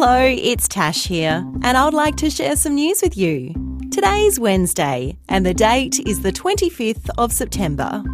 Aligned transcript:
Hello, 0.00 0.20
it's 0.20 0.68
Tash 0.68 1.08
here, 1.08 1.44
and 1.62 1.76
I'd 1.76 1.92
like 1.92 2.14
to 2.18 2.30
share 2.30 2.54
some 2.54 2.76
news 2.76 3.02
with 3.02 3.16
you. 3.16 3.52
Today's 3.90 4.38
Wednesday, 4.38 5.18
and 5.28 5.44
the 5.44 5.52
date 5.52 5.98
is 6.06 6.22
the 6.22 6.30
25th 6.30 7.10
of 7.18 7.32
September. 7.32 8.04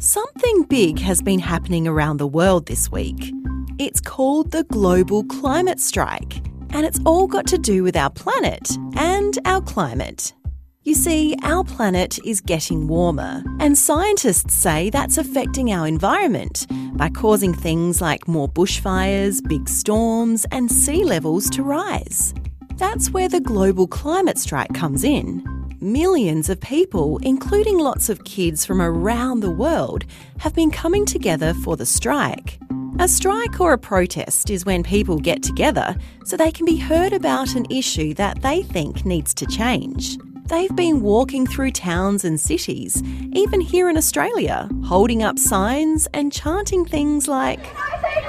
Something 0.00 0.64
big 0.64 0.98
has 0.98 1.22
been 1.22 1.38
happening 1.38 1.86
around 1.86 2.16
the 2.16 2.26
world 2.26 2.66
this 2.66 2.90
week. 2.90 3.32
It's 3.78 4.00
called 4.00 4.50
the 4.50 4.64
Global 4.64 5.22
Climate 5.26 5.78
Strike, 5.78 6.38
and 6.70 6.84
it's 6.84 6.98
all 7.06 7.28
got 7.28 7.46
to 7.46 7.56
do 7.56 7.84
with 7.84 7.94
our 7.94 8.10
planet 8.10 8.68
and 8.96 9.38
our 9.44 9.60
climate. 9.60 10.34
You 10.82 10.94
see, 10.94 11.36
our 11.44 11.62
planet 11.62 12.18
is 12.24 12.40
getting 12.40 12.88
warmer, 12.88 13.44
and 13.60 13.78
scientists 13.78 14.54
say 14.54 14.90
that's 14.90 15.18
affecting 15.18 15.70
our 15.70 15.86
environment 15.86 16.66
by 16.92 17.08
causing 17.08 17.54
things 17.54 18.00
like 18.00 18.28
more 18.28 18.48
bushfires, 18.48 19.46
big 19.48 19.68
storms, 19.68 20.46
and 20.50 20.70
sea 20.70 21.04
levels 21.04 21.48
to 21.50 21.62
rise. 21.62 22.34
That's 22.76 23.10
where 23.10 23.28
the 23.28 23.40
global 23.40 23.86
climate 23.86 24.38
strike 24.38 24.72
comes 24.74 25.04
in. 25.04 25.44
Millions 25.80 26.48
of 26.48 26.60
people, 26.60 27.18
including 27.18 27.78
lots 27.78 28.08
of 28.08 28.24
kids 28.24 28.64
from 28.64 28.82
around 28.82 29.40
the 29.40 29.50
world, 29.50 30.04
have 30.38 30.54
been 30.54 30.70
coming 30.70 31.06
together 31.06 31.54
for 31.54 31.76
the 31.76 31.86
strike. 31.86 32.58
A 33.00 33.06
strike 33.06 33.60
or 33.60 33.72
a 33.72 33.78
protest 33.78 34.50
is 34.50 34.66
when 34.66 34.82
people 34.82 35.18
get 35.18 35.42
together 35.42 35.96
so 36.24 36.36
they 36.36 36.50
can 36.50 36.66
be 36.66 36.76
heard 36.76 37.12
about 37.12 37.54
an 37.54 37.64
issue 37.70 38.12
that 38.14 38.42
they 38.42 38.62
think 38.62 39.04
needs 39.04 39.32
to 39.34 39.46
change. 39.46 40.18
They've 40.48 40.74
been 40.74 41.02
walking 41.02 41.46
through 41.46 41.72
towns 41.72 42.24
and 42.24 42.40
cities, 42.40 43.02
even 43.34 43.60
here 43.60 43.90
in 43.90 43.98
Australia, 43.98 44.66
holding 44.82 45.22
up 45.22 45.38
signs 45.38 46.08
and 46.14 46.32
chanting 46.32 46.86
things 46.86 47.28
like 47.28 47.62
"Justice, 47.62 48.24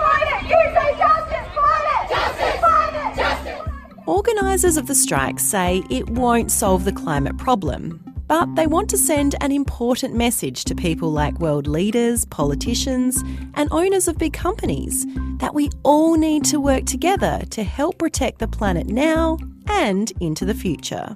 Justice, 2.10 2.60
Justice!" 3.16 3.60
Organisers 4.06 4.76
of 4.76 4.88
the 4.88 4.96
strike 4.96 5.40
say 5.40 5.82
it 5.90 6.10
won't 6.10 6.52
solve 6.52 6.84
the 6.84 6.92
climate 6.92 7.38
problem, 7.38 8.02
but 8.28 8.54
they 8.56 8.68
want 8.68 8.90
to 8.90 8.98
send 8.98 9.36
an 9.40 9.54
important 9.54 10.14
message 10.14 10.66
to 10.66 10.76
people 10.76 11.10
like 11.12 11.40
world 11.40 11.68
leaders, 11.68 12.26
politicians, 12.26 13.24
and 13.54 13.70
owners 13.72 14.10
of 14.10 14.18
big 14.18 14.34
companies 14.34 15.06
that 15.38 15.56
we 15.56 15.70
all 15.84 16.16
need 16.18 16.44
to 16.44 16.60
work 16.60 16.84
together 16.86 17.44
to 17.52 17.64
help 17.64 17.98
protect 17.98 18.40
the 18.40 18.48
planet 18.48 18.88
now 18.88 19.38
and 19.68 20.12
into 20.20 20.44
the 20.44 20.54
future. 20.54 21.16